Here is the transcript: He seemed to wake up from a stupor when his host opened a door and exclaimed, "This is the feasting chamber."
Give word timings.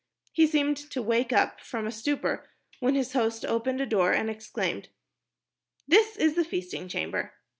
He 0.31 0.47
seemed 0.47 0.77
to 0.77 0.99
wake 0.99 1.31
up 1.31 1.59
from 1.61 1.85
a 1.85 1.91
stupor 1.91 2.49
when 2.79 2.95
his 2.95 3.13
host 3.13 3.45
opened 3.45 3.81
a 3.81 3.85
door 3.85 4.11
and 4.13 4.31
exclaimed, 4.31 4.89
"This 5.87 6.17
is 6.17 6.33
the 6.33 6.43
feasting 6.43 6.87
chamber." 6.87 7.33